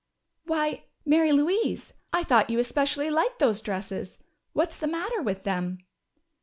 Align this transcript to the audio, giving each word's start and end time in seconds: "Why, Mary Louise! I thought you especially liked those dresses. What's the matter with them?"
"Why, 0.45 0.85
Mary 1.05 1.31
Louise! 1.31 1.93
I 2.11 2.23
thought 2.23 2.49
you 2.49 2.57
especially 2.57 3.11
liked 3.11 3.37
those 3.37 3.61
dresses. 3.61 4.17
What's 4.53 4.75
the 4.79 4.87
matter 4.87 5.21
with 5.21 5.43
them?" 5.43 5.77